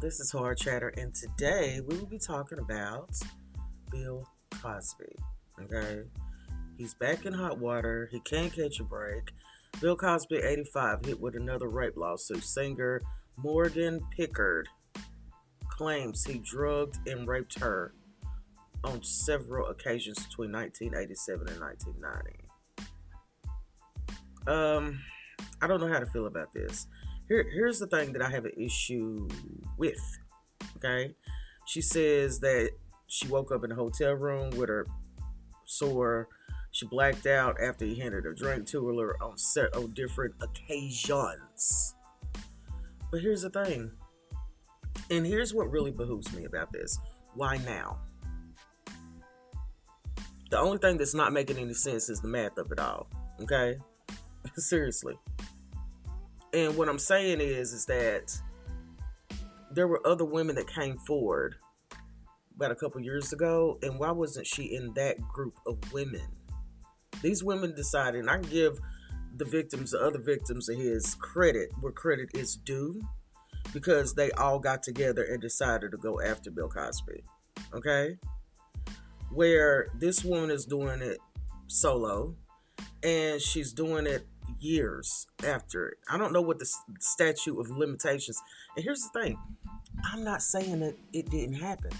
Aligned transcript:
this 0.00 0.18
is 0.18 0.32
Hard 0.32 0.56
Chatter, 0.56 0.88
and 0.96 1.14
today 1.14 1.80
we 1.86 1.94
will 1.94 2.06
be 2.06 2.18
talking 2.18 2.58
about 2.58 3.10
Bill 3.90 4.26
Cosby. 4.62 5.14
Okay, 5.62 6.04
he's 6.78 6.94
back 6.94 7.26
in 7.26 7.34
hot 7.34 7.58
water. 7.58 8.08
He 8.10 8.20
can't 8.20 8.50
catch 8.50 8.80
a 8.80 8.84
break. 8.84 9.30
Bill 9.82 9.96
Cosby, 9.96 10.38
85, 10.38 11.04
hit 11.04 11.20
with 11.20 11.36
another 11.36 11.68
rape 11.68 11.98
lawsuit. 11.98 12.42
Singer 12.42 13.02
Morgan 13.36 14.00
Pickard 14.16 14.68
claims 15.68 16.24
he 16.24 16.38
drugged 16.38 17.06
and 17.06 17.28
raped 17.28 17.58
her 17.60 17.92
on 18.82 19.02
several 19.02 19.68
occasions 19.68 20.26
between 20.26 20.50
1987 20.50 21.46
and 21.46 21.60
1990. 21.60 22.48
Um, 24.46 24.98
I 25.60 25.66
don't 25.66 25.80
know 25.80 25.88
how 25.88 25.98
to 25.98 26.06
feel 26.06 26.26
about 26.26 26.52
this. 26.52 26.86
Here, 27.28 27.46
here's 27.52 27.78
the 27.78 27.86
thing 27.86 28.12
that 28.12 28.22
I 28.22 28.30
have 28.30 28.44
an 28.44 28.52
issue 28.56 29.28
with. 29.78 30.18
Okay, 30.76 31.14
she 31.66 31.80
says 31.80 32.40
that 32.40 32.70
she 33.06 33.28
woke 33.28 33.52
up 33.52 33.64
in 33.64 33.72
a 33.72 33.74
hotel 33.74 34.14
room 34.14 34.50
with 34.50 34.68
her 34.68 34.86
sore. 35.64 36.28
She 36.72 36.86
blacked 36.86 37.26
out 37.26 37.56
after 37.60 37.84
he 37.84 37.96
handed 37.96 38.26
a 38.26 38.34
drink 38.34 38.66
to 38.68 38.86
her 38.88 39.22
on 39.22 39.36
several 39.36 39.88
different 39.88 40.34
occasions. 40.40 41.94
But 43.10 43.20
here's 43.20 43.42
the 43.42 43.50
thing, 43.50 43.90
and 45.10 45.26
here's 45.26 45.52
what 45.52 45.70
really 45.70 45.90
behooves 45.90 46.32
me 46.34 46.44
about 46.44 46.72
this. 46.72 46.98
Why 47.34 47.56
now? 47.58 47.98
The 50.50 50.58
only 50.58 50.78
thing 50.78 50.96
that's 50.96 51.14
not 51.14 51.32
making 51.32 51.58
any 51.58 51.74
sense 51.74 52.08
is 52.08 52.20
the 52.20 52.28
math 52.28 52.58
of 52.58 52.72
it 52.72 52.78
all. 52.80 53.08
Okay? 53.40 53.78
Seriously. 54.56 55.18
And 56.52 56.76
what 56.76 56.88
I'm 56.88 56.98
saying 56.98 57.40
is, 57.40 57.72
is 57.72 57.86
that 57.86 58.36
there 59.70 59.86
were 59.86 60.04
other 60.06 60.24
women 60.24 60.56
that 60.56 60.66
came 60.66 60.98
forward 60.98 61.54
about 62.56 62.72
a 62.72 62.74
couple 62.74 63.00
years 63.00 63.32
ago, 63.32 63.78
and 63.82 63.98
why 63.98 64.10
wasn't 64.10 64.46
she 64.46 64.64
in 64.74 64.92
that 64.94 65.20
group 65.20 65.58
of 65.66 65.92
women? 65.92 66.26
These 67.22 67.44
women 67.44 67.74
decided, 67.74 68.20
and 68.20 68.30
I 68.30 68.38
give 68.38 68.78
the 69.36 69.44
victims, 69.44 69.92
the 69.92 70.00
other 70.00 70.18
victims 70.18 70.68
of 70.68 70.76
his 70.76 71.14
credit 71.14 71.70
where 71.80 71.92
credit 71.92 72.30
is 72.34 72.56
due, 72.56 73.00
because 73.72 74.14
they 74.14 74.30
all 74.32 74.58
got 74.58 74.82
together 74.82 75.22
and 75.22 75.40
decided 75.40 75.92
to 75.92 75.96
go 75.96 76.20
after 76.20 76.50
Bill 76.50 76.68
Cosby. 76.68 77.22
Okay? 77.72 78.18
Where 79.30 79.88
this 79.94 80.24
woman 80.24 80.50
is 80.50 80.64
doing 80.64 81.00
it 81.00 81.18
solo, 81.68 82.34
and 83.02 83.40
she's 83.40 83.72
doing 83.72 84.06
it 84.06 84.26
years 84.60 85.26
after 85.46 85.88
it. 85.88 85.98
I 86.08 86.18
don't 86.18 86.32
know 86.32 86.42
what 86.42 86.58
the 86.58 86.70
statute 87.00 87.58
of 87.58 87.70
limitations. 87.70 88.40
And 88.76 88.84
here's 88.84 89.02
the 89.02 89.20
thing 89.20 89.38
I'm 90.04 90.24
not 90.24 90.42
saying 90.42 90.80
that 90.80 90.96
it 91.12 91.30
didn't 91.30 91.56
happen. 91.56 91.90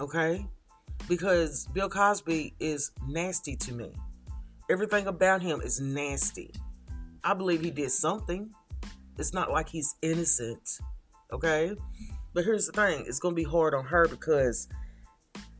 Okay? 0.00 0.46
Because 1.08 1.66
Bill 1.72 1.88
Cosby 1.88 2.54
is 2.60 2.92
nasty 3.06 3.56
to 3.56 3.72
me. 3.72 3.92
Everything 4.70 5.06
about 5.06 5.42
him 5.42 5.60
is 5.60 5.80
nasty. 5.80 6.52
I 7.24 7.34
believe 7.34 7.62
he 7.62 7.70
did 7.70 7.90
something. 7.90 8.50
It's 9.18 9.32
not 9.32 9.50
like 9.50 9.68
he's 9.68 9.94
innocent. 10.02 10.78
Okay? 11.32 11.74
But 12.34 12.44
here's 12.44 12.66
the 12.66 12.72
thing 12.72 13.04
it's 13.06 13.18
going 13.18 13.34
to 13.34 13.42
be 13.42 13.48
hard 13.48 13.74
on 13.74 13.86
her 13.86 14.06
because 14.06 14.68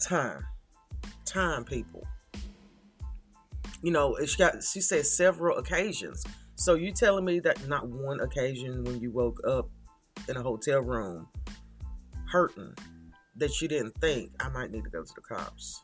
time. 0.00 0.44
Time, 1.24 1.64
people 1.64 2.06
you 3.82 3.90
know, 3.90 4.16
she 4.24 4.36
got 4.36 4.62
she 4.62 4.80
said 4.80 5.06
several 5.06 5.58
occasions. 5.58 6.24
So 6.54 6.74
you 6.74 6.92
telling 6.92 7.24
me 7.24 7.40
that 7.40 7.68
not 7.68 7.88
one 7.88 8.20
occasion 8.20 8.84
when 8.84 9.00
you 9.00 9.10
woke 9.10 9.40
up 9.46 9.68
in 10.28 10.36
a 10.36 10.42
hotel 10.42 10.80
room 10.80 11.28
hurting 12.30 12.74
that 13.36 13.60
you 13.60 13.68
didn't 13.68 13.94
think 14.00 14.32
I 14.40 14.48
might 14.48 14.70
need 14.70 14.84
to 14.84 14.90
go 14.90 15.02
to 15.02 15.12
the 15.14 15.20
cops? 15.20 15.82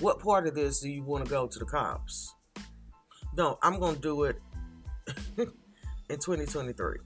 What 0.00 0.18
part 0.18 0.46
of 0.46 0.54
this 0.54 0.80
do 0.80 0.90
you 0.90 1.02
want 1.02 1.24
to 1.24 1.30
go 1.30 1.46
to 1.46 1.58
the 1.58 1.64
cops? 1.64 2.34
No, 3.36 3.58
I'm 3.62 3.78
going 3.78 3.94
to 3.94 4.00
do 4.00 4.24
it 4.24 4.36
in 5.38 5.46
2023. 6.18 6.98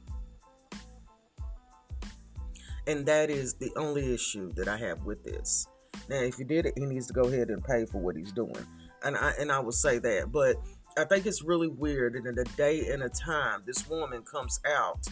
And 2.89 3.07
that 3.07 3.31
is 3.31 3.55
the 3.55 3.73
only 3.77 4.15
issue 4.15 4.53
that 4.55 4.69
I 4.69 4.77
have 4.77 5.05
with 5.05 5.25
this. 5.25 5.67
Now, 6.09 6.21
if 6.21 6.37
he 6.37 6.45
did 6.45 6.67
it, 6.67 6.75
he 6.77 6.87
needs 6.87 7.07
to 7.09 7.13
go 7.13 7.25
ahead 7.25 7.49
and 7.49 7.65
pay 7.65 7.85
for 7.85 7.99
what 7.99 8.17
he's 8.17 8.33
doing, 8.33 8.67
and 9.05 9.17
I 9.17 9.33
and 9.39 9.51
I 9.51 9.59
will 9.59 9.73
say 9.73 9.99
that. 9.99 10.31
But 10.31 10.57
I 10.97 11.05
think 11.05 11.27
it's 11.27 11.43
really 11.43 11.69
weird 11.69 12.15
that 12.15 12.27
in 12.27 12.39
a 12.39 12.45
day 12.57 12.89
and 12.89 13.03
a 13.03 13.09
time, 13.09 13.63
this 13.67 13.89
woman 13.89 14.23
comes 14.23 14.61
out 14.67 15.07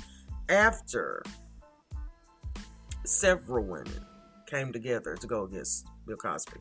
after 0.49 1.23
several 3.05 3.65
women 3.65 4.05
came 4.47 4.73
together 4.73 5.17
to 5.17 5.27
go 5.27 5.45
against 5.45 5.87
Bill 6.07 6.17
Cosby. 6.17 6.61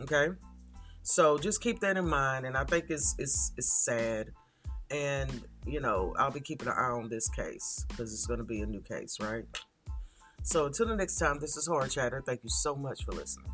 Okay, 0.00 0.28
so 1.02 1.38
just 1.38 1.62
keep 1.62 1.80
that 1.80 1.96
in 1.96 2.08
mind, 2.08 2.46
and 2.46 2.56
I 2.56 2.64
think 2.64 2.86
it's 2.88 3.14
it's 3.18 3.52
it's 3.56 3.84
sad, 3.84 4.32
and 4.90 5.42
you 5.66 5.80
know 5.80 6.14
I'll 6.18 6.30
be 6.30 6.40
keeping 6.40 6.68
an 6.68 6.74
eye 6.76 6.90
on 6.90 7.08
this 7.08 7.28
case 7.28 7.86
because 7.88 8.12
it's 8.12 8.26
going 8.26 8.38
to 8.38 8.44
be 8.44 8.60
a 8.60 8.66
new 8.66 8.80
case, 8.80 9.18
right? 9.20 9.44
So 10.44 10.66
until 10.66 10.86
the 10.86 10.96
next 10.96 11.16
time, 11.16 11.38
this 11.40 11.56
is 11.56 11.66
Horror 11.66 11.88
Chatter. 11.88 12.22
Thank 12.24 12.44
you 12.44 12.50
so 12.50 12.76
much 12.76 13.02
for 13.04 13.12
listening. 13.12 13.50